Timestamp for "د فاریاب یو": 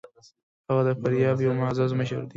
0.87-1.53